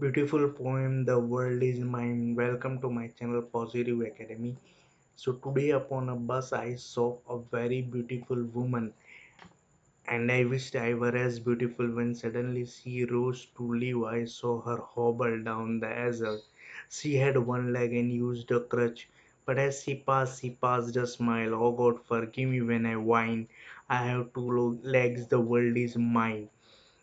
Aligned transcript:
Beautiful 0.00 0.48
poem, 0.50 1.04
The 1.04 1.18
World 1.18 1.60
Is 1.60 1.80
Mine. 1.80 2.36
Welcome 2.36 2.80
to 2.82 2.88
my 2.88 3.08
channel 3.08 3.42
Positive 3.42 4.00
Academy. 4.00 4.56
So, 5.16 5.32
today 5.32 5.70
upon 5.70 6.08
a 6.08 6.14
bus, 6.14 6.52
I 6.52 6.76
saw 6.76 7.18
a 7.28 7.38
very 7.38 7.82
beautiful 7.82 8.44
woman, 8.44 8.94
and 10.06 10.30
I 10.30 10.44
wished 10.44 10.76
I 10.76 10.94
were 10.94 11.16
as 11.16 11.40
beautiful 11.40 11.90
when 11.90 12.14
suddenly 12.14 12.64
she 12.64 13.04
rose 13.06 13.46
to 13.56 13.74
leave. 13.74 14.04
I 14.04 14.24
saw 14.26 14.60
her 14.62 14.78
hobble 14.78 15.42
down 15.42 15.80
the 15.80 15.88
aisle. 15.88 16.42
She 16.88 17.16
had 17.16 17.36
one 17.36 17.72
leg 17.72 17.92
and 17.92 18.12
used 18.12 18.52
a 18.52 18.60
crutch, 18.60 19.08
but 19.46 19.58
as 19.58 19.82
she 19.82 19.96
passed, 19.96 20.40
she 20.42 20.50
passed 20.50 20.94
a 20.96 21.08
smile. 21.08 21.54
Oh 21.54 21.72
God, 21.72 22.04
forgive 22.06 22.50
me 22.50 22.60
when 22.62 22.86
I 22.86 22.94
whine. 22.96 23.48
I 23.90 23.96
have 24.06 24.32
two 24.32 24.78
legs, 24.84 25.26
the 25.26 25.40
world 25.40 25.76
is 25.76 25.96
mine. 25.96 26.50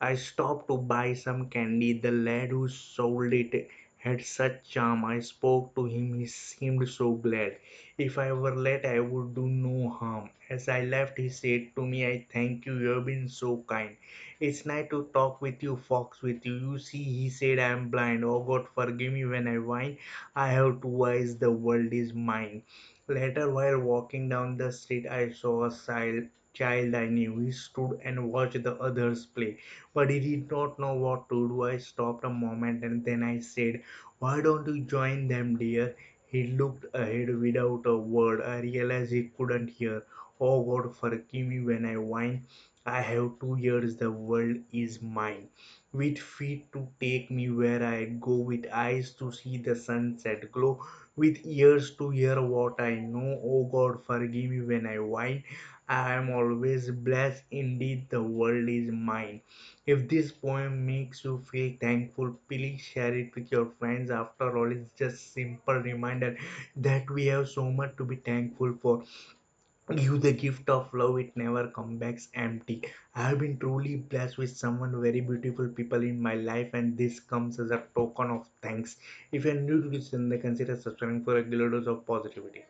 I 0.00 0.14
stopped 0.14 0.68
to 0.68 0.78
buy 0.78 1.12
some 1.12 1.50
candy. 1.50 1.92
The 1.92 2.10
lad 2.10 2.48
who 2.50 2.66
sold 2.68 3.32
it 3.34 3.68
had 3.98 4.22
such 4.24 4.70
charm. 4.70 5.04
I 5.04 5.20
spoke 5.20 5.74
to 5.74 5.84
him. 5.84 6.14
He 6.18 6.26
seemed 6.26 6.88
so 6.88 7.12
glad. 7.12 7.58
If 7.98 8.16
I 8.16 8.32
were 8.32 8.54
late, 8.54 8.86
I 8.86 9.00
would 9.00 9.34
do 9.34 9.46
no 9.46 9.90
harm. 9.90 10.30
As 10.48 10.68
I 10.68 10.82
left, 10.84 11.18
he 11.18 11.28
said 11.28 11.74
to 11.76 11.84
me, 11.84 12.06
I 12.06 12.26
thank 12.32 12.64
you. 12.64 12.78
You 12.78 12.88
have 12.88 13.04
been 13.04 13.28
so 13.28 13.64
kind. 13.68 13.96
It's 14.40 14.64
nice 14.64 14.88
to 14.90 15.10
talk 15.12 15.42
with 15.42 15.62
you, 15.62 15.76
Fox, 15.76 16.22
with 16.22 16.46
you. 16.46 16.54
You 16.54 16.78
see, 16.78 17.02
he 17.02 17.28
said, 17.28 17.58
I 17.58 17.68
am 17.68 17.90
blind. 17.90 18.24
Oh 18.24 18.42
God, 18.42 18.68
forgive 18.74 19.12
me 19.12 19.26
when 19.26 19.46
I 19.46 19.58
whine. 19.58 19.98
I 20.34 20.48
have 20.52 20.80
two 20.80 21.04
eyes. 21.04 21.36
The 21.36 21.50
world 21.50 21.92
is 21.92 22.14
mine. 22.14 22.62
Later, 23.08 23.50
while 23.50 23.78
walking 23.80 24.28
down 24.28 24.56
the 24.56 24.72
street, 24.72 25.06
I 25.06 25.30
saw 25.30 25.64
a 25.64 25.70
child 25.74 26.24
child 26.56 26.94
I 26.94 27.06
knew. 27.06 27.38
He 27.38 27.50
stood 27.52 28.00
and 28.04 28.32
watched 28.32 28.62
the 28.62 28.74
others 28.76 29.26
play, 29.26 29.58
but 29.94 30.10
he 30.10 30.20
did 30.20 30.50
not 30.50 30.78
know 30.78 30.94
what 30.94 31.28
to 31.30 31.48
do. 31.48 31.62
I 31.64 31.76
stopped 31.78 32.24
a 32.24 32.30
moment 32.30 32.84
and 32.84 33.04
then 33.04 33.22
I 33.22 33.40
said, 33.40 33.82
Why 34.18 34.40
don't 34.40 34.66
you 34.66 34.84
join 34.84 35.28
them, 35.28 35.56
dear? 35.56 35.94
He 36.26 36.46
looked 36.48 36.86
ahead 36.94 37.34
without 37.38 37.86
a 37.86 37.96
word. 37.96 38.42
I 38.42 38.60
realized 38.60 39.12
he 39.12 39.24
couldn't 39.36 39.68
hear. 39.68 40.02
Oh 40.40 40.62
God, 40.64 40.94
forgive 40.96 41.46
me 41.46 41.60
when 41.60 41.84
I 41.84 41.96
whine. 41.96 42.46
I 42.86 43.02
have 43.02 43.38
two 43.38 43.58
ears, 43.58 43.96
the 43.96 44.10
world 44.10 44.56
is 44.72 45.02
mine. 45.02 45.48
With 45.92 46.18
feet 46.18 46.72
to 46.72 46.88
take 46.98 47.30
me 47.30 47.50
where 47.50 47.84
I 47.84 48.06
go, 48.06 48.36
with 48.36 48.64
eyes 48.72 49.12
to 49.18 49.30
see 49.30 49.58
the 49.58 49.76
sunset 49.76 50.50
glow, 50.50 50.82
with 51.16 51.38
ears 51.44 51.94
to 51.96 52.08
hear 52.08 52.40
what 52.40 52.80
I 52.80 52.94
know. 52.94 53.40
Oh 53.44 53.64
God, 53.70 54.02
forgive 54.04 54.50
me 54.50 54.62
when 54.62 54.86
I 54.86 55.00
whine. 55.00 55.44
I 55.88 56.14
am 56.14 56.30
always 56.30 56.90
blessed 56.90 57.44
indeed, 57.50 58.08
the 58.08 58.22
world 58.22 58.68
is 58.68 58.90
mine. 58.90 59.42
If 59.84 60.08
this 60.08 60.32
poem 60.32 60.86
makes 60.86 61.24
you 61.24 61.38
feel 61.38 61.74
thankful, 61.80 62.38
please 62.48 62.80
share 62.80 63.14
it 63.16 63.34
with 63.34 63.50
your 63.52 63.66
friends. 63.78 64.10
After 64.10 64.56
all, 64.56 64.70
it's 64.72 64.90
just 64.98 65.32
simple 65.34 65.74
reminder 65.74 66.36
that 66.76 67.10
we 67.10 67.26
have 67.26 67.48
so 67.48 67.70
much 67.70 67.96
to 67.96 68.04
be 68.04 68.16
thankful 68.16 68.74
for. 68.80 69.02
Give 69.92 70.20
the 70.20 70.32
gift 70.32 70.68
of 70.70 70.94
love, 70.94 71.18
it 71.18 71.36
never 71.36 71.66
comes 71.68 71.98
back 71.98 72.20
empty. 72.34 72.84
I 73.16 73.30
have 73.30 73.40
been 73.40 73.58
truly 73.58 73.96
blessed 73.96 74.38
with 74.38 74.56
someone 74.56 75.00
very 75.00 75.20
beautiful 75.20 75.66
people 75.66 76.02
in 76.02 76.20
my 76.20 76.34
life, 76.34 76.70
and 76.72 76.96
this 76.96 77.18
comes 77.18 77.58
as 77.58 77.72
a 77.72 77.82
token 77.94 78.30
of 78.30 78.48
thanks. 78.62 78.96
If 79.32 79.44
you're 79.44 79.54
new 79.54 79.82
to 79.82 79.88
this 79.88 80.10
channel, 80.10 80.38
consider 80.38 80.76
subscribing 80.76 81.24
for 81.24 81.32
a 81.32 81.42
regular 81.42 81.68
dose 81.68 81.88
of 81.88 82.06
positivity. 82.06 82.64